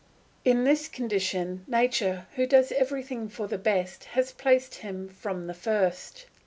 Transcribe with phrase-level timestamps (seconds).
[0.43, 5.53] In this condition, nature, who does everything for the best, has placed him from the
[5.53, 6.25] first.